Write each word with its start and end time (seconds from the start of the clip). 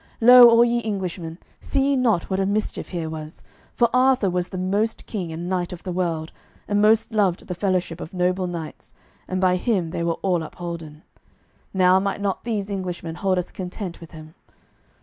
Lo 0.19 0.49
all 0.49 0.65
ye 0.65 0.83
Englishmen, 0.83 1.37
see 1.59 1.89
ye 1.89 1.95
not 1.95 2.27
what 2.27 2.39
a 2.39 2.45
mischief 2.47 2.89
here 2.89 3.07
was, 3.07 3.43
for 3.71 3.87
Arthur 3.93 4.31
was 4.31 4.49
the 4.49 4.57
most 4.57 5.05
king 5.05 5.31
and 5.31 5.47
knight 5.47 5.71
of 5.71 5.83
the 5.83 5.91
world, 5.91 6.31
and 6.67 6.81
most 6.81 7.11
loved 7.11 7.45
the 7.45 7.53
fellowship 7.53 8.01
of 8.01 8.11
noble 8.11 8.47
knights, 8.47 8.93
and 9.27 9.39
by 9.39 9.57
him 9.57 9.91
they 9.91 10.03
were 10.03 10.17
all 10.23 10.41
upholden. 10.41 11.03
Now 11.71 11.99
might 11.99 12.19
not 12.19 12.43
these 12.45 12.71
Englishmen 12.71 13.13
hold 13.13 13.37
us 13.37 13.51
content 13.51 14.01
with 14.01 14.09
him. 14.11 14.33